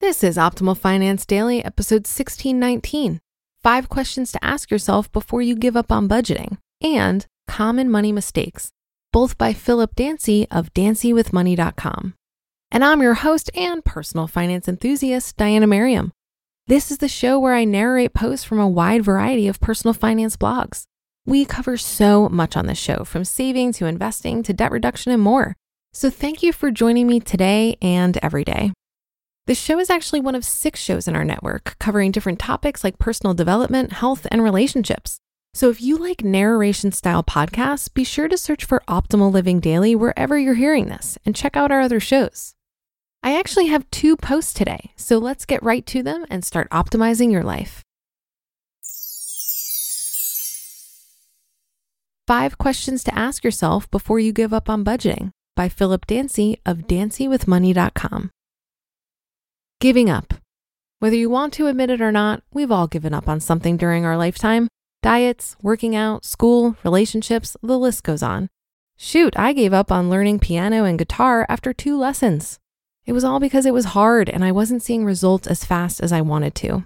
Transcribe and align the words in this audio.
This 0.00 0.24
is 0.24 0.38
Optimal 0.38 0.78
Finance 0.78 1.26
Daily, 1.26 1.62
episode 1.62 2.06
1619. 2.06 3.20
Five 3.62 3.90
questions 3.90 4.32
to 4.32 4.42
ask 4.42 4.70
yourself 4.70 5.12
before 5.12 5.42
you 5.42 5.54
give 5.54 5.76
up 5.76 5.92
on 5.92 6.08
budgeting, 6.08 6.56
and 6.80 7.26
common 7.46 7.90
money 7.90 8.10
mistakes, 8.10 8.70
both 9.12 9.36
by 9.36 9.52
Philip 9.52 9.94
Dancy 9.94 10.46
of 10.50 10.72
dancywithmoney.com. 10.72 12.14
And 12.70 12.82
I'm 12.82 13.02
your 13.02 13.12
host 13.12 13.50
and 13.54 13.84
personal 13.84 14.26
finance 14.26 14.68
enthusiast, 14.68 15.36
Diana 15.36 15.66
Merriam. 15.66 16.12
This 16.66 16.90
is 16.90 16.96
the 16.96 17.06
show 17.06 17.38
where 17.38 17.54
I 17.54 17.66
narrate 17.66 18.14
posts 18.14 18.46
from 18.46 18.58
a 18.58 18.66
wide 18.66 19.04
variety 19.04 19.48
of 19.48 19.60
personal 19.60 19.92
finance 19.92 20.34
blogs. 20.34 20.84
We 21.26 21.44
cover 21.44 21.76
so 21.76 22.26
much 22.30 22.56
on 22.56 22.64
this 22.64 22.78
show, 22.78 23.04
from 23.04 23.26
saving 23.26 23.74
to 23.74 23.84
investing 23.84 24.42
to 24.44 24.54
debt 24.54 24.72
reduction 24.72 25.12
and 25.12 25.20
more. 25.20 25.56
So 25.92 26.08
thank 26.08 26.42
you 26.42 26.54
for 26.54 26.70
joining 26.70 27.06
me 27.06 27.20
today 27.20 27.76
and 27.82 28.16
every 28.22 28.44
day. 28.44 28.72
The 29.46 29.54
show 29.54 29.78
is 29.78 29.90
actually 29.90 30.20
one 30.20 30.34
of 30.34 30.44
six 30.44 30.80
shows 30.80 31.08
in 31.08 31.16
our 31.16 31.24
network 31.24 31.76
covering 31.78 32.12
different 32.12 32.38
topics 32.38 32.84
like 32.84 32.98
personal 32.98 33.34
development, 33.34 33.94
health, 33.94 34.26
and 34.30 34.42
relationships. 34.42 35.18
So 35.54 35.70
if 35.70 35.82
you 35.82 35.96
like 35.96 36.22
narration 36.22 36.92
style 36.92 37.24
podcasts, 37.24 37.92
be 37.92 38.04
sure 38.04 38.28
to 38.28 38.38
search 38.38 38.64
for 38.64 38.84
Optimal 38.86 39.32
Living 39.32 39.58
Daily 39.58 39.96
wherever 39.96 40.38
you're 40.38 40.54
hearing 40.54 40.86
this 40.86 41.18
and 41.26 41.34
check 41.34 41.56
out 41.56 41.72
our 41.72 41.80
other 41.80 41.98
shows. 41.98 42.54
I 43.22 43.36
actually 43.36 43.66
have 43.66 43.90
two 43.90 44.16
posts 44.16 44.52
today, 44.52 44.92
so 44.96 45.18
let's 45.18 45.44
get 45.44 45.62
right 45.62 45.84
to 45.86 46.02
them 46.02 46.24
and 46.30 46.44
start 46.44 46.70
optimizing 46.70 47.32
your 47.32 47.42
life. 47.42 47.82
Five 52.26 52.56
questions 52.58 53.02
to 53.04 53.18
ask 53.18 53.42
yourself 53.42 53.90
before 53.90 54.20
you 54.20 54.32
give 54.32 54.54
up 54.54 54.70
on 54.70 54.84
budgeting 54.84 55.32
by 55.56 55.68
Philip 55.68 56.06
Dancy 56.06 56.60
of 56.64 56.86
dancywithmoney.com. 56.86 58.30
Giving 59.80 60.10
up. 60.10 60.34
Whether 60.98 61.16
you 61.16 61.30
want 61.30 61.54
to 61.54 61.66
admit 61.66 61.88
it 61.88 62.02
or 62.02 62.12
not, 62.12 62.42
we've 62.52 62.70
all 62.70 62.86
given 62.86 63.14
up 63.14 63.26
on 63.26 63.40
something 63.40 63.78
during 63.78 64.04
our 64.04 64.14
lifetime 64.14 64.68
diets, 65.02 65.56
working 65.62 65.96
out, 65.96 66.26
school, 66.26 66.76
relationships, 66.84 67.56
the 67.62 67.78
list 67.78 68.04
goes 68.04 68.22
on. 68.22 68.50
Shoot, 68.98 69.32
I 69.38 69.54
gave 69.54 69.72
up 69.72 69.90
on 69.90 70.10
learning 70.10 70.40
piano 70.40 70.84
and 70.84 70.98
guitar 70.98 71.46
after 71.48 71.72
two 71.72 71.98
lessons. 71.98 72.58
It 73.06 73.14
was 73.14 73.24
all 73.24 73.40
because 73.40 73.64
it 73.64 73.72
was 73.72 73.96
hard 73.96 74.28
and 74.28 74.44
I 74.44 74.52
wasn't 74.52 74.82
seeing 74.82 75.06
results 75.06 75.46
as 75.46 75.64
fast 75.64 76.02
as 76.02 76.12
I 76.12 76.20
wanted 76.20 76.54
to. 76.56 76.84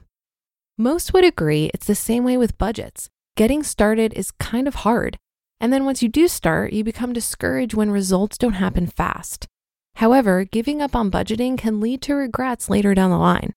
Most 0.78 1.12
would 1.12 1.24
agree 1.24 1.72
it's 1.74 1.88
the 1.88 1.96
same 1.96 2.22
way 2.22 2.36
with 2.36 2.58
budgets. 2.58 3.10
Getting 3.36 3.64
started 3.64 4.14
is 4.14 4.30
kind 4.30 4.68
of 4.68 4.76
hard. 4.76 5.18
And 5.60 5.72
then 5.72 5.84
once 5.84 6.00
you 6.00 6.08
do 6.08 6.28
start, 6.28 6.72
you 6.72 6.84
become 6.84 7.12
discouraged 7.12 7.74
when 7.74 7.90
results 7.90 8.38
don't 8.38 8.52
happen 8.52 8.86
fast. 8.86 9.48
However, 9.96 10.44
giving 10.44 10.82
up 10.82 10.96
on 10.96 11.10
budgeting 11.10 11.56
can 11.56 11.80
lead 11.80 12.02
to 12.02 12.14
regrets 12.14 12.68
later 12.68 12.94
down 12.94 13.10
the 13.10 13.16
line. 13.16 13.54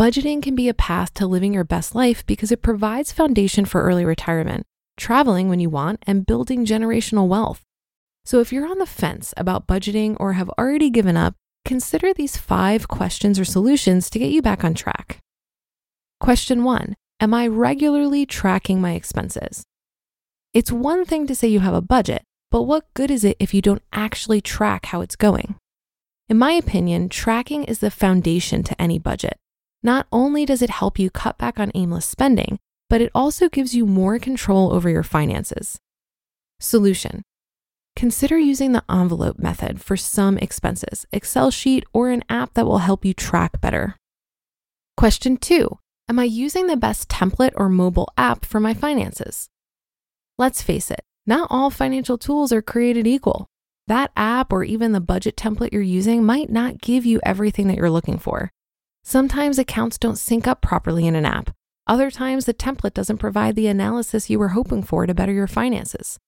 Budgeting 0.00 0.42
can 0.42 0.54
be 0.54 0.68
a 0.68 0.74
path 0.74 1.14
to 1.14 1.26
living 1.26 1.54
your 1.54 1.64
best 1.64 1.94
life 1.94 2.24
because 2.26 2.52
it 2.52 2.62
provides 2.62 3.12
foundation 3.12 3.64
for 3.64 3.82
early 3.82 4.04
retirement, 4.04 4.66
traveling 4.96 5.48
when 5.48 5.60
you 5.60 5.70
want, 5.70 6.02
and 6.06 6.26
building 6.26 6.66
generational 6.66 7.28
wealth. 7.28 7.62
So 8.24 8.40
if 8.40 8.52
you're 8.52 8.68
on 8.68 8.78
the 8.78 8.86
fence 8.86 9.32
about 9.36 9.66
budgeting 9.66 10.16
or 10.18 10.34
have 10.34 10.50
already 10.58 10.90
given 10.90 11.16
up, 11.16 11.34
consider 11.64 12.12
these 12.12 12.36
five 12.36 12.88
questions 12.88 13.38
or 13.38 13.44
solutions 13.44 14.10
to 14.10 14.18
get 14.18 14.30
you 14.30 14.42
back 14.42 14.64
on 14.64 14.74
track. 14.74 15.20
Question 16.20 16.64
one 16.64 16.94
Am 17.20 17.32
I 17.32 17.46
regularly 17.46 18.26
tracking 18.26 18.80
my 18.80 18.92
expenses? 18.92 19.64
It's 20.52 20.72
one 20.72 21.04
thing 21.04 21.26
to 21.26 21.34
say 21.34 21.48
you 21.48 21.60
have 21.60 21.74
a 21.74 21.80
budget, 21.80 22.22
but 22.50 22.62
what 22.62 22.92
good 22.94 23.10
is 23.10 23.24
it 23.24 23.36
if 23.38 23.54
you 23.54 23.62
don't 23.62 23.82
actually 23.92 24.40
track 24.40 24.86
how 24.86 25.00
it's 25.00 25.16
going? 25.16 25.56
In 26.28 26.38
my 26.38 26.52
opinion, 26.52 27.08
tracking 27.08 27.62
is 27.64 27.78
the 27.78 27.90
foundation 27.90 28.64
to 28.64 28.82
any 28.82 28.98
budget. 28.98 29.38
Not 29.84 30.08
only 30.10 30.44
does 30.44 30.60
it 30.60 30.70
help 30.70 30.98
you 30.98 31.08
cut 31.08 31.38
back 31.38 31.60
on 31.60 31.70
aimless 31.76 32.04
spending, 32.04 32.58
but 32.90 33.00
it 33.00 33.12
also 33.14 33.48
gives 33.48 33.76
you 33.76 33.86
more 33.86 34.18
control 34.18 34.72
over 34.72 34.90
your 34.90 35.04
finances. 35.04 35.78
Solution 36.58 37.22
Consider 37.94 38.38
using 38.38 38.72
the 38.72 38.82
envelope 38.90 39.38
method 39.38 39.80
for 39.80 39.96
some 39.96 40.36
expenses, 40.38 41.06
Excel 41.12 41.52
sheet, 41.52 41.84
or 41.92 42.10
an 42.10 42.24
app 42.28 42.54
that 42.54 42.66
will 42.66 42.78
help 42.78 43.04
you 43.04 43.14
track 43.14 43.60
better. 43.60 43.96
Question 44.96 45.36
two 45.36 45.78
Am 46.08 46.18
I 46.18 46.24
using 46.24 46.66
the 46.66 46.76
best 46.76 47.08
template 47.08 47.52
or 47.54 47.68
mobile 47.68 48.12
app 48.18 48.44
for 48.44 48.58
my 48.58 48.74
finances? 48.74 49.48
Let's 50.38 50.60
face 50.60 50.90
it, 50.90 51.02
not 51.24 51.46
all 51.50 51.70
financial 51.70 52.18
tools 52.18 52.52
are 52.52 52.62
created 52.62 53.06
equal 53.06 53.46
that 53.86 54.10
app 54.16 54.52
or 54.52 54.64
even 54.64 54.92
the 54.92 55.00
budget 55.00 55.36
template 55.36 55.72
you're 55.72 55.82
using 55.82 56.24
might 56.24 56.50
not 56.50 56.80
give 56.80 57.06
you 57.06 57.20
everything 57.22 57.68
that 57.68 57.76
you're 57.76 57.90
looking 57.90 58.18
for. 58.18 58.50
Sometimes 59.04 59.58
accounts 59.58 59.98
don't 59.98 60.18
sync 60.18 60.46
up 60.46 60.60
properly 60.60 61.06
in 61.06 61.14
an 61.14 61.24
app. 61.24 61.50
Other 61.86 62.10
times, 62.10 62.46
the 62.46 62.54
template 62.54 62.94
doesn't 62.94 63.18
provide 63.18 63.54
the 63.54 63.68
analysis 63.68 64.28
you 64.28 64.40
were 64.40 64.48
hoping 64.48 64.82
for 64.82 65.06
to 65.06 65.14
better 65.14 65.32
your 65.32 65.46
finances. 65.46 66.18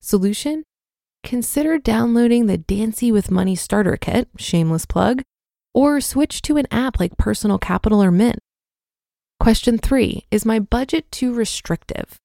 Solution? 0.00 0.64
Consider 1.24 1.78
downloading 1.78 2.46
the 2.46 2.58
Dancy 2.58 3.10
with 3.10 3.30
Money 3.30 3.54
Starter 3.54 3.96
Kit, 3.96 4.28
shameless 4.36 4.84
plug, 4.84 5.22
or 5.72 6.00
switch 6.00 6.42
to 6.42 6.58
an 6.58 6.66
app 6.70 7.00
like 7.00 7.16
Personal 7.16 7.58
Capital 7.58 8.02
or 8.02 8.10
Mint. 8.10 8.38
Question 9.40 9.78
three 9.78 10.26
Is 10.30 10.44
my 10.44 10.58
budget 10.58 11.10
too 11.10 11.32
restrictive? 11.32 12.18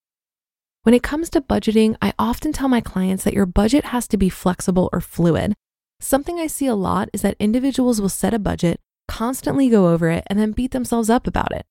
When 0.87 0.93
it 0.93 1.03
comes 1.03 1.29
to 1.31 1.41
budgeting, 1.41 1.97
I 2.01 2.13
often 2.17 2.53
tell 2.53 2.69
my 2.69 2.79
clients 2.79 3.25
that 3.25 3.33
your 3.33 3.45
budget 3.45 3.83
has 3.87 4.07
to 4.07 4.15
be 4.15 4.29
flexible 4.29 4.87
or 4.93 5.01
fluid. 5.01 5.53
Something 5.99 6.39
I 6.39 6.47
see 6.47 6.65
a 6.65 6.75
lot 6.75 7.09
is 7.11 7.23
that 7.23 7.35
individuals 7.41 7.99
will 7.99 8.07
set 8.07 8.33
a 8.33 8.39
budget, 8.39 8.79
constantly 9.05 9.67
go 9.67 9.89
over 9.89 10.09
it, 10.09 10.23
and 10.27 10.39
then 10.39 10.53
beat 10.53 10.71
themselves 10.71 11.09
up 11.09 11.27
about 11.27 11.51
it. 11.51 11.65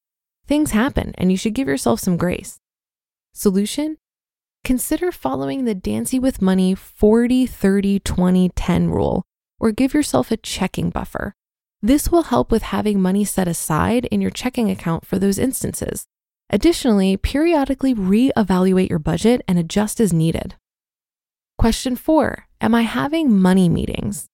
Things 0.47 0.73
happen, 0.73 1.15
and 1.17 1.31
you 1.31 1.39
should 1.39 1.55
give 1.55 1.67
yourself 1.67 1.99
some 1.99 2.19
grace. 2.19 2.59
Solution? 3.33 3.97
Consider 4.65 5.11
following 5.11 5.65
the 5.65 5.75
Dancy 5.75 6.19
with 6.19 6.43
Money 6.43 6.75
40 6.75 7.47
30 7.47 8.01
20 8.01 8.51
10 8.51 8.91
rule, 8.91 9.25
or 9.59 9.73
give 9.73 9.95
yourself 9.95 10.31
a 10.31 10.37
checking 10.37 10.91
buffer. 10.91 11.33
This 11.81 12.11
will 12.11 12.25
help 12.25 12.51
with 12.51 12.65
having 12.65 13.01
money 13.01 13.25
set 13.25 13.49
aside 13.49 14.05
in 14.11 14.21
your 14.21 14.31
checking 14.31 14.71
account 14.71 15.07
for 15.07 15.19
those 15.19 15.39
instances. 15.39 16.07
Additionally, 16.51 17.17
periodically 17.17 17.95
reevaluate 17.95 18.89
your 18.89 18.99
budget 18.99 19.43
and 19.49 19.59
adjust 19.59 20.01
as 20.01 20.13
needed. 20.13 20.55
Question 21.59 21.97
four 21.97 22.47
Am 22.61 22.75
I 22.75 22.83
having 22.83 23.39
money 23.39 23.69
meetings? 23.69 24.29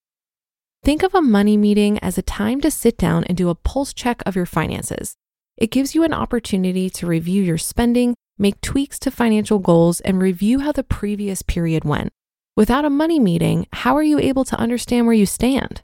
Think 0.84 1.02
of 1.02 1.14
a 1.14 1.22
money 1.22 1.56
meeting 1.56 1.98
as 2.00 2.18
a 2.18 2.22
time 2.22 2.60
to 2.60 2.70
sit 2.70 2.98
down 2.98 3.24
and 3.24 3.36
do 3.36 3.48
a 3.48 3.54
pulse 3.54 3.94
check 3.94 4.22
of 4.26 4.34
your 4.34 4.46
finances. 4.46 5.14
It 5.56 5.70
gives 5.70 5.94
you 5.94 6.02
an 6.02 6.12
opportunity 6.12 6.90
to 6.90 7.06
review 7.06 7.42
your 7.42 7.58
spending, 7.58 8.14
make 8.36 8.60
tweaks 8.60 8.98
to 9.00 9.10
financial 9.10 9.58
goals, 9.60 10.00
and 10.00 10.20
review 10.20 10.58
how 10.60 10.72
the 10.72 10.82
previous 10.82 11.42
period 11.42 11.84
went. 11.84 12.12
Without 12.56 12.84
a 12.84 12.90
money 12.90 13.20
meeting, 13.20 13.66
how 13.72 13.96
are 13.96 14.02
you 14.02 14.18
able 14.18 14.44
to 14.44 14.58
understand 14.58 15.06
where 15.06 15.14
you 15.14 15.24
stand? 15.24 15.82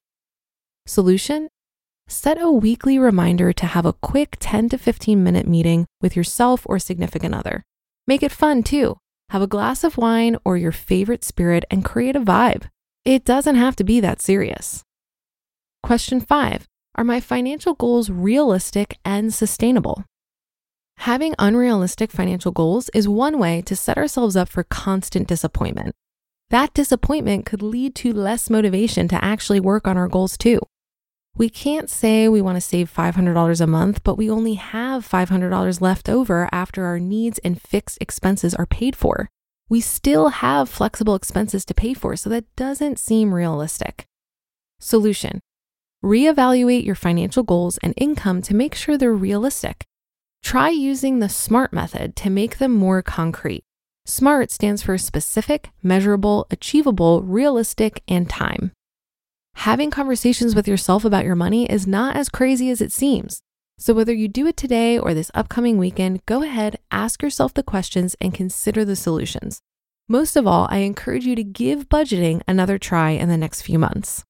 Solution 0.85 1.49
set 2.09 2.41
a 2.41 2.51
weekly 2.51 2.97
reminder 2.97 3.53
to 3.53 3.65
have 3.67 3.85
a 3.85 3.93
quick 3.93 4.35
10 4.39 4.69
to 4.69 4.77
15 4.77 5.23
minute 5.23 5.47
meeting 5.47 5.85
with 6.01 6.15
yourself 6.15 6.63
or 6.65 6.79
significant 6.79 7.35
other. 7.35 7.63
Make 8.07 8.23
it 8.23 8.31
fun 8.31 8.63
too. 8.63 8.97
Have 9.29 9.43
a 9.43 9.47
glass 9.47 9.83
of 9.83 9.97
wine 9.97 10.37
or 10.43 10.57
your 10.57 10.71
favorite 10.71 11.23
spirit 11.23 11.63
and 11.69 11.85
create 11.85 12.15
a 12.15 12.21
vibe. 12.21 12.63
It 13.05 13.23
doesn't 13.23 13.55
have 13.55 13.75
to 13.77 13.83
be 13.83 13.99
that 13.99 14.21
serious. 14.21 14.83
Question 15.83 16.19
five 16.19 16.65
Are 16.95 17.03
my 17.03 17.19
financial 17.19 17.75
goals 17.75 18.09
realistic 18.09 18.97
and 19.05 19.33
sustainable? 19.33 20.03
Having 20.97 21.35
unrealistic 21.39 22.11
financial 22.11 22.51
goals 22.51 22.89
is 22.89 23.07
one 23.07 23.39
way 23.39 23.61
to 23.61 23.75
set 23.75 23.97
ourselves 23.97 24.35
up 24.35 24.49
for 24.49 24.63
constant 24.63 25.27
disappointment. 25.27 25.93
That 26.49 26.73
disappointment 26.73 27.45
could 27.45 27.61
lead 27.61 27.95
to 27.95 28.11
less 28.11 28.49
motivation 28.49 29.07
to 29.09 29.23
actually 29.23 29.59
work 29.59 29.87
on 29.87 29.95
our 29.95 30.07
goals 30.07 30.37
too. 30.37 30.59
We 31.35 31.49
can't 31.49 31.89
say 31.89 32.27
we 32.27 32.41
want 32.41 32.57
to 32.57 32.61
save 32.61 32.93
$500 32.93 33.61
a 33.61 33.67
month, 33.67 34.03
but 34.03 34.17
we 34.17 34.29
only 34.29 34.55
have 34.55 35.07
$500 35.07 35.81
left 35.81 36.09
over 36.09 36.49
after 36.51 36.85
our 36.85 36.99
needs 36.99 37.39
and 37.39 37.61
fixed 37.61 37.97
expenses 38.01 38.53
are 38.55 38.65
paid 38.65 38.95
for. 38.95 39.29
We 39.69 39.81
still 39.81 40.29
have 40.29 40.67
flexible 40.67 41.15
expenses 41.15 41.63
to 41.65 41.73
pay 41.73 41.93
for, 41.93 42.15
so 42.15 42.29
that 42.31 42.53
doesn't 42.55 42.99
seem 42.99 43.33
realistic. 43.33 44.05
Solution 44.79 45.39
reevaluate 46.03 46.85
your 46.85 46.95
financial 46.95 47.43
goals 47.43 47.77
and 47.79 47.93
income 47.97 48.41
to 48.41 48.55
make 48.55 48.73
sure 48.73 48.97
they're 48.97 49.13
realistic. 49.13 49.83
Try 50.41 50.69
using 50.69 51.19
the 51.19 51.27
SMART 51.27 51.73
method 51.73 52.15
to 52.17 52.29
make 52.29 52.57
them 52.57 52.71
more 52.71 53.01
concrete. 53.01 53.63
SMART 54.05 54.49
stands 54.49 54.81
for 54.81 54.97
specific, 54.97 55.69
measurable, 55.83 56.47
achievable, 56.49 57.21
realistic, 57.21 58.01
and 58.07 58.29
time. 58.29 58.71
Having 59.55 59.91
conversations 59.91 60.55
with 60.55 60.67
yourself 60.67 61.03
about 61.03 61.25
your 61.25 61.35
money 61.35 61.69
is 61.69 61.85
not 61.85 62.15
as 62.15 62.29
crazy 62.29 62.69
as 62.69 62.81
it 62.81 62.91
seems. 62.91 63.41
So, 63.77 63.93
whether 63.93 64.13
you 64.13 64.27
do 64.27 64.47
it 64.47 64.57
today 64.57 64.97
or 64.97 65.13
this 65.13 65.31
upcoming 65.33 65.77
weekend, 65.77 66.25
go 66.25 66.43
ahead, 66.43 66.79
ask 66.91 67.21
yourself 67.21 67.53
the 67.53 67.63
questions, 67.63 68.15
and 68.19 68.33
consider 68.33 68.83
the 68.83 68.95
solutions. 68.95 69.61
Most 70.07 70.35
of 70.35 70.47
all, 70.47 70.67
I 70.69 70.79
encourage 70.79 71.25
you 71.25 71.35
to 71.35 71.43
give 71.43 71.87
budgeting 71.87 72.41
another 72.47 72.77
try 72.77 73.11
in 73.11 73.29
the 73.29 73.37
next 73.37 73.61
few 73.61 73.79
months. 73.79 74.23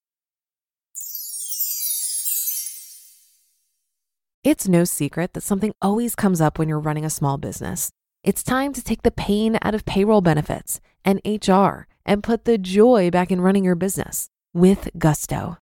It's 4.44 4.68
no 4.68 4.83
secret 4.83 5.33
that 5.33 5.42
something 5.42 5.74
always 5.81 6.16
comes 6.16 6.42
up 6.42 6.60
when 6.60 6.69
you're 6.69 6.80
running 6.80 7.06
a 7.06 7.10
small 7.10 7.38
business. 7.38 7.92
It's 8.24 8.44
time 8.44 8.74
to 8.74 8.83
take 8.83 9.04
the 9.04 9.12
pain 9.12 9.57
out 9.62 9.74
of 9.74 9.86
payroll 9.86 10.21
benefits 10.21 10.80
and 11.04 11.21
HR 11.25 11.88
and 12.06 12.24
put 12.24 12.45
the 12.45 12.57
joy 12.57 13.10
back 13.10 13.31
in 13.31 13.42
running 13.42 13.63
your 13.63 13.75
business 13.75 14.30
with 14.54 14.90
Gusto. 14.98 15.57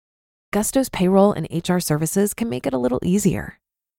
Gusto's 0.52 0.88
payroll 0.88 1.32
and 1.32 1.48
HR 1.50 1.78
services 1.78 2.34
can 2.34 2.48
make 2.48 2.66
it 2.66 2.74
a 2.74 2.78
little 2.78 3.00
easier. 3.02 3.58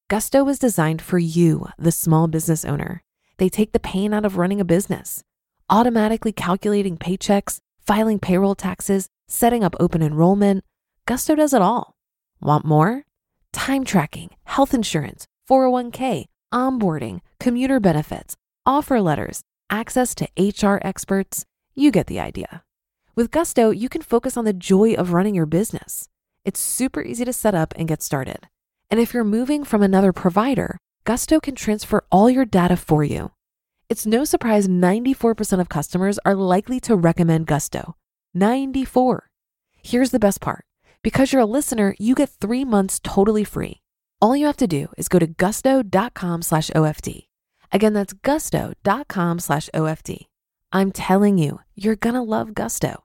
Gusto 0.09 0.43
was 0.43 0.59
designed 0.59 1.01
for 1.01 1.17
you, 1.17 1.67
the 1.77 1.91
small 1.91 2.27
business 2.27 2.63
owner. 2.63 3.03
They 3.37 3.49
take 3.49 3.71
the 3.71 3.79
pain 3.79 4.13
out 4.13 4.25
of 4.25 4.37
running 4.37 4.61
a 4.61 4.65
business, 4.65 5.23
automatically 5.69 6.31
calculating 6.31 6.97
paychecks, 6.97 7.59
filing 7.85 8.19
payroll 8.19 8.55
taxes, 8.55 9.07
setting 9.27 9.63
up 9.63 9.75
open 9.79 10.01
enrollment. 10.01 10.63
Gusto 11.05 11.35
does 11.35 11.53
it 11.53 11.61
all. 11.61 11.95
Want 12.39 12.65
more? 12.65 13.03
Time 13.51 13.83
tracking, 13.83 14.29
health 14.45 14.73
insurance, 14.73 15.25
401k, 15.49 16.25
onboarding, 16.53 17.21
commuter 17.39 17.79
benefits 17.79 18.35
offer 18.65 18.99
letters, 18.99 19.41
access 19.69 20.15
to 20.15 20.27
HR 20.38 20.79
experts. 20.81 21.45
You 21.75 21.91
get 21.91 22.07
the 22.07 22.19
idea. 22.19 22.63
With 23.15 23.31
Gusto, 23.31 23.69
you 23.69 23.88
can 23.88 24.01
focus 24.01 24.35
on 24.35 24.44
the 24.44 24.51
joy 24.51 24.94
of 24.94 25.13
running 25.13 25.35
your 25.35 25.45
business. 25.45 26.09
It's 26.44 26.59
super 26.59 27.01
easy 27.01 27.23
to 27.23 27.31
set 27.31 27.56
up 27.56 27.73
and 27.77 27.88
get 27.88 28.03
started. 28.03 28.50
And 28.91 29.00
if 29.00 29.13
you're 29.13 29.23
moving 29.23 29.63
from 29.63 29.81
another 29.81 30.12
provider, 30.12 30.77
Gusto 31.06 31.39
can 31.39 31.56
transfer 31.56 32.03
all 32.12 32.29
your 32.29 32.44
data 32.44 32.75
for 32.75 33.06
you. 33.06 33.31
It's 33.88 34.06
no 34.06 34.25
surprise 34.25 34.67
94% 34.67 35.62
of 35.62 35.69
customers 35.69 36.19
are 36.25 36.35
likely 36.35 36.81
to 36.81 36.95
recommend 36.97 37.47
Gusto. 37.47 37.95
94. 38.33 39.29
Here's 39.81 40.12
the 40.12 40.19
best 40.19 40.41
part. 40.41 40.65
Because 41.01 41.31
you're 41.31 41.44
a 41.44 41.45
listener, 41.45 41.95
you 41.97 42.15
get 42.15 42.29
three 42.29 42.65
months 42.65 43.00
totally 43.01 43.45
free. 43.45 43.79
All 44.19 44.35
you 44.35 44.45
have 44.45 44.57
to 44.57 44.67
do 44.67 44.88
is 44.97 45.07
go 45.07 45.19
to 45.19 45.27
gusto.com 45.27 46.41
slash 46.41 46.69
OFD. 46.75 47.27
Again, 47.71 47.94
that's 47.94 48.12
gusto.com 48.12 49.39
slash 49.39 49.69
OFD. 49.73 50.25
I'm 50.73 50.91
telling 50.91 51.38
you, 51.38 51.59
you're 51.75 51.95
going 51.95 52.15
to 52.15 52.21
love 52.21 52.53
Gusto. 52.53 53.04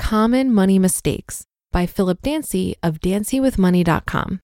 Common 0.00 0.52
Money 0.52 0.78
Mistakes 0.78 1.44
by 1.70 1.86
Philip 1.86 2.20
Dancy 2.22 2.74
of 2.82 3.00
dancywithmoney.com. 3.00 4.40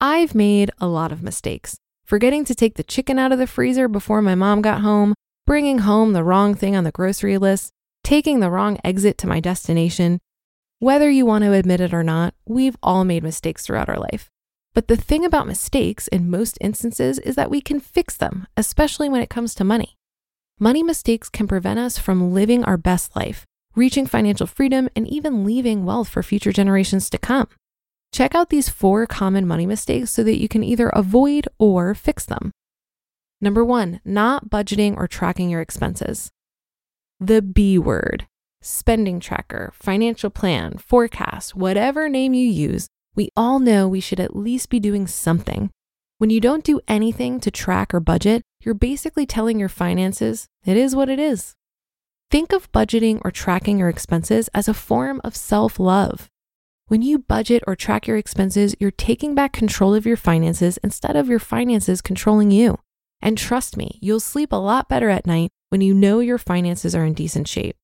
I've 0.00 0.34
made 0.34 0.70
a 0.78 0.88
lot 0.88 1.12
of 1.12 1.22
mistakes. 1.22 1.78
Forgetting 2.04 2.44
to 2.46 2.54
take 2.54 2.74
the 2.74 2.82
chicken 2.82 3.18
out 3.18 3.32
of 3.32 3.38
the 3.38 3.46
freezer 3.46 3.88
before 3.88 4.20
my 4.20 4.34
mom 4.34 4.60
got 4.60 4.82
home, 4.82 5.14
bringing 5.46 5.78
home 5.78 6.12
the 6.12 6.24
wrong 6.24 6.54
thing 6.54 6.76
on 6.76 6.84
the 6.84 6.90
grocery 6.90 7.38
list, 7.38 7.70
taking 8.04 8.40
the 8.40 8.50
wrong 8.50 8.78
exit 8.84 9.16
to 9.18 9.28
my 9.28 9.40
destination. 9.40 10.18
Whether 10.80 11.08
you 11.08 11.24
want 11.24 11.44
to 11.44 11.52
admit 11.52 11.80
it 11.80 11.94
or 11.94 12.02
not, 12.02 12.34
we've 12.44 12.76
all 12.82 13.04
made 13.04 13.22
mistakes 13.22 13.64
throughout 13.64 13.88
our 13.88 14.00
life. 14.00 14.28
But 14.74 14.88
the 14.88 14.96
thing 14.96 15.24
about 15.24 15.46
mistakes 15.46 16.08
in 16.08 16.28
most 16.28 16.58
instances 16.60 17.20
is 17.20 17.36
that 17.36 17.50
we 17.50 17.62
can 17.62 17.80
fix 17.80 18.16
them, 18.16 18.48
especially 18.56 19.08
when 19.08 19.22
it 19.22 19.30
comes 19.30 19.54
to 19.54 19.64
money. 19.64 19.96
Money 20.58 20.82
mistakes 20.82 21.30
can 21.30 21.48
prevent 21.48 21.78
us 21.78 21.96
from 21.96 22.34
living 22.34 22.64
our 22.64 22.76
best 22.76 23.16
life, 23.16 23.46
reaching 23.74 24.06
financial 24.06 24.46
freedom, 24.46 24.88
and 24.96 25.06
even 25.08 25.44
leaving 25.44 25.84
wealth 25.84 26.08
for 26.08 26.22
future 26.22 26.52
generations 26.52 27.08
to 27.10 27.18
come. 27.18 27.48
Check 28.12 28.34
out 28.34 28.50
these 28.50 28.68
four 28.68 29.06
common 29.06 29.46
money 29.46 29.66
mistakes 29.66 30.10
so 30.10 30.24
that 30.24 30.40
you 30.40 30.48
can 30.48 30.64
either 30.64 30.88
avoid 30.88 31.48
or 31.58 31.94
fix 31.94 32.24
them. 32.24 32.50
Number 33.40 33.64
one, 33.64 34.00
not 34.04 34.50
budgeting 34.50 34.96
or 34.96 35.06
tracking 35.06 35.50
your 35.50 35.60
expenses. 35.60 36.30
The 37.18 37.42
B 37.42 37.78
word 37.78 38.26
spending 38.62 39.20
tracker, 39.20 39.72
financial 39.74 40.28
plan, 40.28 40.76
forecast, 40.76 41.54
whatever 41.54 42.10
name 42.10 42.34
you 42.34 42.46
use 42.46 42.88
we 43.14 43.30
all 43.36 43.58
know 43.58 43.88
we 43.88 44.00
should 44.00 44.20
at 44.20 44.36
least 44.36 44.70
be 44.70 44.78
doing 44.80 45.06
something. 45.06 45.70
When 46.18 46.30
you 46.30 46.40
don't 46.40 46.64
do 46.64 46.80
anything 46.86 47.40
to 47.40 47.50
track 47.50 47.92
or 47.92 48.00
budget, 48.00 48.42
you're 48.62 48.74
basically 48.74 49.26
telling 49.26 49.58
your 49.58 49.68
finances 49.68 50.46
it 50.64 50.76
is 50.76 50.94
what 50.94 51.08
it 51.08 51.18
is. 51.18 51.54
Think 52.30 52.52
of 52.52 52.70
budgeting 52.70 53.20
or 53.24 53.32
tracking 53.32 53.80
your 53.80 53.88
expenses 53.88 54.48
as 54.54 54.68
a 54.68 54.74
form 54.74 55.20
of 55.24 55.34
self 55.34 55.80
love. 55.80 56.30
When 56.86 57.02
you 57.02 57.18
budget 57.18 57.64
or 57.66 57.74
track 57.74 58.06
your 58.06 58.16
expenses, 58.16 58.76
you're 58.78 58.92
taking 58.92 59.34
back 59.34 59.52
control 59.52 59.96
of 59.96 60.06
your 60.06 60.16
finances 60.16 60.78
instead 60.84 61.16
of 61.16 61.28
your 61.28 61.40
finances 61.40 62.00
controlling 62.00 62.52
you. 62.52 62.78
And 63.20 63.36
trust 63.36 63.76
me, 63.76 63.98
you'll 64.00 64.20
sleep 64.20 64.52
a 64.52 64.56
lot 64.56 64.88
better 64.88 65.10
at 65.10 65.26
night 65.26 65.50
when 65.70 65.80
you 65.80 65.92
know 65.92 66.20
your 66.20 66.38
finances 66.38 66.94
are 66.94 67.04
in 67.04 67.14
decent 67.14 67.48
shape. 67.48 67.74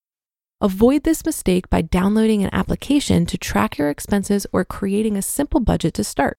Avoid 0.61 1.03
this 1.03 1.27
mistake 1.27 1.69
by 1.69 1.83
downloading 1.83 2.45
an 2.45 2.51
application 2.53 3.27
to 3.27 3.37
track 3.37 3.79
your 3.79 3.91
expenses 3.91 4.47
or 4.53 4.65
creating 4.65 5.17
a 5.17 5.23
simple 5.23 5.59
budget 5.59 5.93
to 5.95 6.05
start. 6.05 6.39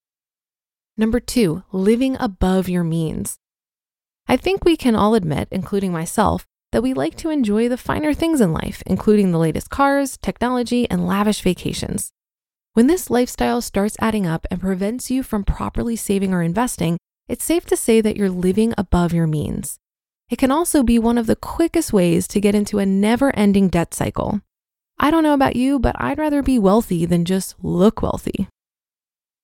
Number 0.96 1.20
two, 1.20 1.62
living 1.72 2.16
above 2.18 2.70
your 2.70 2.84
means. 2.84 3.36
I 4.26 4.38
think 4.38 4.64
we 4.64 4.78
can 4.78 4.96
all 4.96 5.14
admit, 5.14 5.48
including 5.50 5.92
myself, 5.92 6.46
that 6.72 6.82
we 6.82 6.94
like 6.94 7.16
to 7.16 7.30
enjoy 7.30 7.68
the 7.68 7.76
finer 7.76 8.12
things 8.12 8.40
in 8.40 8.52
life, 8.52 8.82
including 8.86 9.32
the 9.32 9.38
latest 9.38 9.70
cars, 9.70 10.18
technology, 10.18 10.88
and 10.90 11.06
lavish 11.06 11.42
vacations. 11.42 12.12
When 12.74 12.86
this 12.86 13.10
lifestyle 13.10 13.60
starts 13.60 13.96
adding 14.00 14.26
up 14.26 14.46
and 14.50 14.60
prevents 14.60 15.10
you 15.10 15.22
from 15.22 15.44
properly 15.44 15.96
saving 15.96 16.32
or 16.32 16.42
investing, 16.42 16.98
it's 17.28 17.44
safe 17.44 17.66
to 17.66 17.76
say 17.76 18.00
that 18.00 18.16
you're 18.16 18.30
living 18.30 18.74
above 18.78 19.12
your 19.12 19.26
means. 19.26 19.78
It 20.30 20.36
can 20.36 20.50
also 20.50 20.82
be 20.82 20.98
one 20.98 21.18
of 21.18 21.26
the 21.26 21.36
quickest 21.36 21.92
ways 21.92 22.28
to 22.28 22.40
get 22.40 22.54
into 22.54 22.78
a 22.78 22.86
never 22.86 23.34
ending 23.34 23.68
debt 23.68 23.94
cycle. 23.94 24.40
I 24.98 25.10
don't 25.10 25.22
know 25.22 25.34
about 25.34 25.56
you, 25.56 25.78
but 25.78 25.96
I'd 25.98 26.18
rather 26.18 26.42
be 26.42 26.58
wealthy 26.58 27.06
than 27.06 27.24
just 27.24 27.54
look 27.62 28.02
wealthy. 28.02 28.48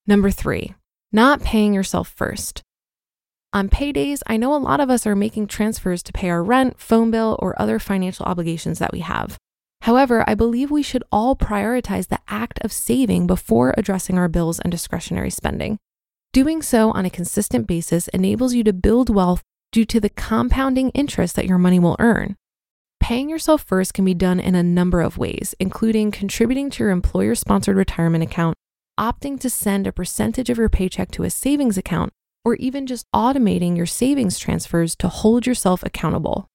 Number 0.07 0.31
three, 0.31 0.75
not 1.11 1.43
paying 1.43 1.73
yourself 1.73 2.09
first. 2.09 2.63
On 3.55 3.69
paydays, 3.69 4.21
I 4.27 4.37
know 4.37 4.53
a 4.53 4.59
lot 4.59 4.81
of 4.81 4.91
us 4.91 5.07
are 5.07 5.15
making 5.15 5.47
transfers 5.47 6.03
to 6.03 6.13
pay 6.13 6.29
our 6.29 6.43
rent, 6.43 6.81
phone 6.81 7.13
bill, 7.13 7.39
or 7.39 7.55
other 7.63 7.79
financial 7.79 8.27
obligations 8.27 8.81
that 8.81 8.93
we 8.93 8.99
have. 8.99 9.39
However, 9.83 10.25
I 10.27 10.35
believe 10.35 10.73
we 10.73 10.83
should 10.83 11.05
all 11.13 11.37
prioritize 11.37 12.09
the 12.09 12.19
act 12.27 12.59
of 12.63 12.73
saving 12.73 13.29
before 13.29 13.73
addressing 13.79 14.19
our 14.19 14.27
bills 14.27 14.59
and 14.59 14.73
discretionary 14.73 15.31
spending. 15.31 15.79
Doing 16.33 16.63
so 16.63 16.91
on 16.91 17.05
a 17.05 17.11
consistent 17.11 17.69
basis 17.69 18.09
enables 18.09 18.55
you 18.55 18.65
to 18.65 18.73
build 18.73 19.09
wealth 19.09 19.41
due 19.71 19.85
to 19.85 20.01
the 20.01 20.11
compounding 20.11 20.91
interest 20.91 21.37
that 21.37 21.47
your 21.47 21.59
money 21.59 21.79
will 21.79 21.95
earn. 22.01 22.35
Paying 22.99 23.31
yourself 23.31 23.63
first 23.63 23.95
can 23.95 24.05
be 24.05 24.15
done 24.15 24.41
in 24.41 24.57
a 24.57 24.65
number 24.65 25.01
of 25.01 25.17
ways, 25.17 25.55
including 25.61 26.11
contributing 26.11 26.71
to 26.71 26.83
your 26.83 26.91
employer 26.91 27.37
sponsored 27.37 27.77
retirement 27.77 28.25
account, 28.25 28.57
opting 28.99 29.39
to 29.39 29.49
send 29.49 29.87
a 29.87 29.93
percentage 29.93 30.51
of 30.51 30.59
your 30.59 30.69
paycheck 30.69 31.13
to 31.13 31.23
a 31.23 31.31
savings 31.31 31.79
account, 31.79 32.11
or 32.45 32.55
even 32.57 32.87
just 32.87 33.07
automating 33.15 33.77
your 33.77 33.87
savings 33.87 34.39
transfers 34.39 34.95
to 34.97 35.09
hold 35.09 35.47
yourself 35.47 35.83
accountable. 35.83 36.47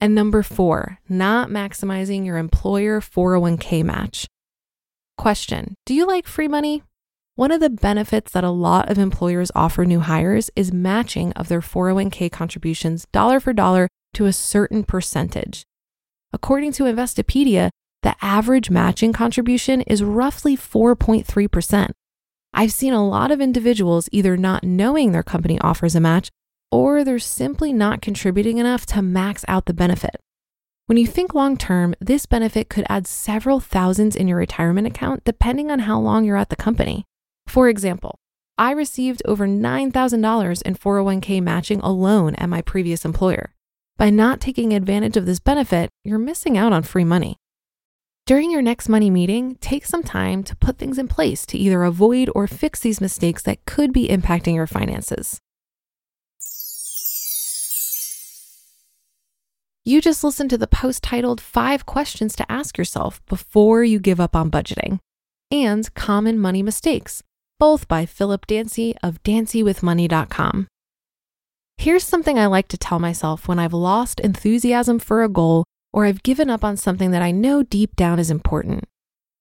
And 0.00 0.14
number 0.14 0.42
four, 0.42 0.98
not 1.08 1.48
maximizing 1.48 2.24
your 2.24 2.36
employer 2.36 3.00
401k 3.00 3.84
match. 3.84 4.26
Question 5.16 5.74
Do 5.86 5.94
you 5.94 6.06
like 6.06 6.26
free 6.26 6.48
money? 6.48 6.82
One 7.34 7.50
of 7.50 7.60
the 7.60 7.70
benefits 7.70 8.32
that 8.32 8.44
a 8.44 8.50
lot 8.50 8.90
of 8.90 8.98
employers 8.98 9.52
offer 9.54 9.84
new 9.84 10.00
hires 10.00 10.50
is 10.56 10.72
matching 10.72 11.32
of 11.34 11.48
their 11.48 11.60
401k 11.60 12.32
contributions 12.32 13.06
dollar 13.12 13.40
for 13.40 13.52
dollar 13.52 13.88
to 14.14 14.24
a 14.24 14.32
certain 14.32 14.84
percentage. 14.84 15.64
According 16.32 16.72
to 16.72 16.84
Investopedia, 16.84 17.70
the 18.02 18.16
average 18.22 18.70
matching 18.70 19.12
contribution 19.12 19.82
is 19.82 20.02
roughly 20.02 20.56
4.3%. 20.56 21.90
I've 22.58 22.72
seen 22.72 22.94
a 22.94 23.06
lot 23.06 23.30
of 23.30 23.42
individuals 23.42 24.08
either 24.12 24.34
not 24.34 24.64
knowing 24.64 25.12
their 25.12 25.22
company 25.22 25.60
offers 25.60 25.94
a 25.94 26.00
match 26.00 26.30
or 26.72 27.04
they're 27.04 27.18
simply 27.18 27.70
not 27.70 28.00
contributing 28.00 28.56
enough 28.56 28.86
to 28.86 29.02
max 29.02 29.44
out 29.46 29.66
the 29.66 29.74
benefit. 29.74 30.16
When 30.86 30.96
you 30.96 31.06
think 31.06 31.34
long 31.34 31.58
term, 31.58 31.94
this 32.00 32.24
benefit 32.24 32.70
could 32.70 32.86
add 32.88 33.06
several 33.06 33.60
thousands 33.60 34.16
in 34.16 34.26
your 34.26 34.38
retirement 34.38 34.86
account 34.86 35.22
depending 35.24 35.70
on 35.70 35.80
how 35.80 36.00
long 36.00 36.24
you're 36.24 36.38
at 36.38 36.48
the 36.48 36.56
company. 36.56 37.04
For 37.46 37.68
example, 37.68 38.18
I 38.56 38.70
received 38.70 39.20
over 39.26 39.46
$9,000 39.46 40.62
in 40.62 40.74
401k 40.76 41.42
matching 41.42 41.80
alone 41.80 42.34
at 42.36 42.48
my 42.48 42.62
previous 42.62 43.04
employer. 43.04 43.52
By 43.98 44.08
not 44.08 44.40
taking 44.40 44.72
advantage 44.72 45.18
of 45.18 45.26
this 45.26 45.40
benefit, 45.40 45.90
you're 46.04 46.18
missing 46.18 46.56
out 46.56 46.72
on 46.72 46.84
free 46.84 47.04
money. 47.04 47.36
During 48.26 48.50
your 48.50 48.60
next 48.60 48.88
money 48.88 49.08
meeting, 49.08 49.54
take 49.60 49.86
some 49.86 50.02
time 50.02 50.42
to 50.44 50.56
put 50.56 50.78
things 50.78 50.98
in 50.98 51.06
place 51.06 51.46
to 51.46 51.56
either 51.56 51.84
avoid 51.84 52.28
or 52.34 52.48
fix 52.48 52.80
these 52.80 53.00
mistakes 53.00 53.40
that 53.42 53.64
could 53.66 53.92
be 53.92 54.08
impacting 54.08 54.56
your 54.56 54.66
finances. 54.66 55.38
You 59.84 60.00
just 60.00 60.24
listened 60.24 60.50
to 60.50 60.58
the 60.58 60.66
post 60.66 61.04
titled 61.04 61.40
Five 61.40 61.86
Questions 61.86 62.34
to 62.34 62.50
Ask 62.50 62.76
Yourself 62.76 63.24
Before 63.26 63.84
You 63.84 64.00
Give 64.00 64.18
Up 64.18 64.34
on 64.34 64.50
Budgeting 64.50 64.98
and 65.52 65.94
Common 65.94 66.40
Money 66.40 66.64
Mistakes, 66.64 67.22
both 67.60 67.86
by 67.86 68.06
Philip 68.06 68.44
Dancy 68.48 68.96
of 69.04 69.22
dancywithmoney.com. 69.22 70.66
Here's 71.78 72.02
something 72.02 72.40
I 72.40 72.46
like 72.46 72.66
to 72.68 72.76
tell 72.76 72.98
myself 72.98 73.46
when 73.46 73.60
I've 73.60 73.72
lost 73.72 74.18
enthusiasm 74.18 74.98
for 74.98 75.22
a 75.22 75.28
goal 75.28 75.62
or 75.96 76.04
I've 76.04 76.22
given 76.22 76.50
up 76.50 76.62
on 76.62 76.76
something 76.76 77.10
that 77.12 77.22
I 77.22 77.30
know 77.30 77.62
deep 77.62 77.96
down 77.96 78.18
is 78.18 78.30
important. 78.30 78.84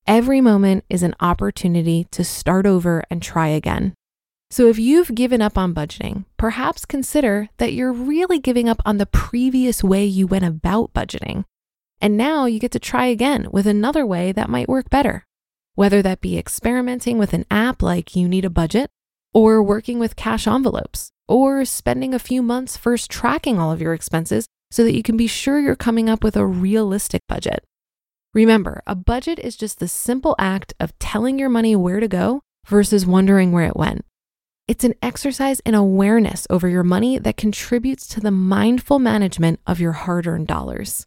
Every 0.08 0.40
moment 0.40 0.86
is 0.90 1.04
an 1.04 1.14
opportunity 1.20 2.08
to 2.12 2.24
start 2.24 2.66
over 2.66 3.04
and 3.10 3.22
try 3.22 3.50
again. 3.50 3.94
So 4.50 4.70
if 4.70 4.80
you've 4.80 5.14
given 5.14 5.42
up 5.42 5.58
on 5.58 5.74
budgeting, 5.74 6.24
perhaps 6.38 6.86
consider 6.86 7.50
that 7.58 7.74
you're 7.74 7.92
really 7.92 8.40
giving 8.40 8.70
up 8.70 8.82
on 8.86 9.00
the 9.00 9.06
previous 9.06 9.84
way 9.84 10.06
you 10.06 10.28
went 10.28 10.46
about 10.46 10.94
budgeting. 10.94 11.44
And 12.00 12.16
now 12.16 12.46
you 12.46 12.58
get 12.58 12.72
to 12.72 12.80
try 12.80 13.08
again 13.08 13.50
with 13.52 13.68
another 13.68 14.06
way 14.06 14.32
that 14.32 14.50
might 14.50 14.70
work 14.70 14.90
better. 14.90 15.26
Whether 15.74 16.02
that 16.04 16.22
be 16.22 16.38
experimenting 16.38 17.18
with 17.18 17.34
an 17.34 17.46
app 17.52 17.82
like 17.82 18.16
You 18.16 18.30
Need 18.30 18.46
a 18.46 18.50
Budget, 18.50 18.90
or 19.34 19.62
working 19.62 20.00
with 20.00 20.16
cash 20.16 20.48
envelopes, 20.48 21.10
or 21.28 21.66
spending 21.66 22.14
a 22.14 22.20
few 22.20 22.42
months 22.42 22.78
first 22.78 23.12
tracking 23.12 23.60
all 23.60 23.74
of 23.74 23.82
your 23.82 23.94
expenses 23.94 24.48
so 24.72 24.84
that 24.84 24.96
you 24.96 25.04
can 25.04 25.18
be 25.18 25.28
sure 25.28 25.60
you're 25.60 25.76
coming 25.76 26.10
up 26.10 26.24
with 26.24 26.36
a 26.36 26.46
realistic 26.46 27.22
budget. 27.28 27.64
Remember, 28.34 28.82
a 28.86 28.96
budget 28.96 29.40
is 29.40 29.56
just 29.56 29.80
the 29.80 29.88
simple 29.88 30.36
act 30.38 30.74
of 30.80 30.98
telling 31.00 31.40
your 31.40 31.50
money 31.50 31.76
where 31.76 32.00
to 32.00 32.08
go 32.08 32.42
versus 32.68 33.06
wondering 33.06 33.52
where 33.52 33.68
it 33.68 33.78
went. 33.78 34.04
It's 34.68 34.84
an 34.84 34.96
exercise 35.02 35.60
in 35.62 35.76
awareness 35.76 36.48
over 36.50 36.68
your 36.68 36.84
money 36.84 37.20
that 37.20 37.38
contributes 37.38 38.08
to 38.08 38.20
the 38.20 38.32
mindful 38.32 39.00
management 39.00 39.60
of 39.68 39.80
your 39.80 39.92
hard 39.92 40.26
earned 40.26 40.48
dollars. 40.48 41.06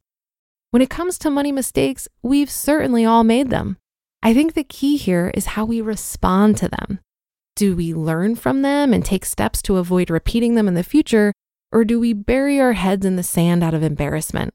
When 0.71 0.81
it 0.81 0.91
comes 0.91 1.19
to 1.19 1.31
money 1.31 1.50
mistakes, 1.50 2.07
we've 2.23 2.50
certainly 2.50 3.05
all 3.05 3.25
made 3.25 3.50
them. 3.50 3.77
I 4.23 4.33
think 4.33 4.55
the 4.55 4.65
key 4.65 4.97
here 4.97 5.31
is 5.35 5.47
how 5.47 5.65
we 5.65 5.81
respond 5.81 6.57
to 6.59 6.69
them. 6.69 7.00
Do 7.57 7.75
we 7.75 7.93
learn 7.93 8.37
from 8.37 8.62
them 8.62 8.93
and 8.93 9.05
take 9.05 9.25
steps 9.25 9.61
to 9.62 9.79
avoid 9.79 10.11
repeating 10.11 10.55
them 10.55 10.69
in 10.69 10.75
the 10.75 10.85
future, 10.85 11.33
or 11.73 11.85
do 11.85 12.01
we 12.01 12.13
bury 12.13 12.61
our 12.61 12.73
heads 12.73 13.05
in 13.05 13.17
the 13.17 13.23
sand 13.23 13.63
out 13.63 13.75
of 13.75 13.83
embarrassment? 13.83 14.55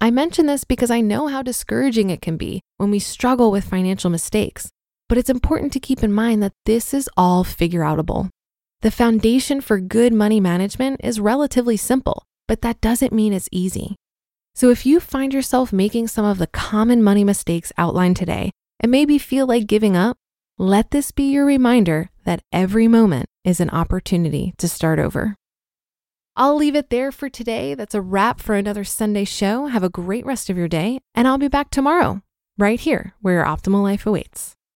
I 0.00 0.10
mention 0.10 0.46
this 0.46 0.64
because 0.64 0.90
I 0.90 1.00
know 1.00 1.26
how 1.26 1.42
discouraging 1.42 2.10
it 2.10 2.20
can 2.20 2.36
be 2.36 2.60
when 2.76 2.90
we 2.90 2.98
struggle 2.98 3.50
with 3.50 3.64
financial 3.64 4.10
mistakes, 4.10 4.70
but 5.08 5.18
it's 5.18 5.30
important 5.30 5.72
to 5.72 5.80
keep 5.80 6.02
in 6.02 6.12
mind 6.12 6.42
that 6.42 6.52
this 6.64 6.92
is 6.92 7.08
all 7.16 7.44
figure 7.44 7.80
outable. 7.80 8.28
The 8.82 8.90
foundation 8.90 9.60
for 9.60 9.80
good 9.80 10.12
money 10.12 10.38
management 10.38 11.00
is 11.02 11.18
relatively 11.18 11.76
simple, 11.76 12.22
but 12.46 12.60
that 12.60 12.80
doesn't 12.80 13.12
mean 13.12 13.32
it's 13.32 13.48
easy. 13.50 13.96
So 14.54 14.70
if 14.70 14.86
you 14.86 15.00
find 15.00 15.34
yourself 15.34 15.72
making 15.72 16.08
some 16.08 16.24
of 16.24 16.38
the 16.38 16.46
common 16.46 17.02
money 17.02 17.24
mistakes 17.24 17.72
outlined 17.78 18.16
today 18.16 18.50
and 18.80 18.92
maybe 18.92 19.18
feel 19.18 19.46
like 19.46 19.66
giving 19.66 19.96
up, 19.96 20.16
let 20.58 20.90
this 20.90 21.10
be 21.10 21.24
your 21.24 21.44
reminder 21.44 22.10
that 22.24 22.42
every 22.52 22.88
moment 22.88 23.26
is 23.44 23.60
an 23.60 23.70
opportunity 23.70 24.54
to 24.58 24.68
start 24.68 24.98
over. 24.98 25.36
I'll 26.38 26.56
leave 26.56 26.76
it 26.76 26.90
there 26.90 27.12
for 27.12 27.30
today. 27.30 27.74
That's 27.74 27.94
a 27.94 28.00
wrap 28.02 28.40
for 28.40 28.54
another 28.54 28.84
Sunday 28.84 29.24
show. 29.24 29.66
Have 29.66 29.82
a 29.82 29.88
great 29.88 30.26
rest 30.26 30.50
of 30.50 30.58
your 30.58 30.68
day, 30.68 31.00
and 31.14 31.26
I'll 31.26 31.38
be 31.38 31.48
back 31.48 31.70
tomorrow, 31.70 32.20
right 32.58 32.78
here 32.78 33.14
where 33.20 33.34
your 33.34 33.44
optimal 33.44 33.82
life 33.82 34.06
awaits. 34.06 34.56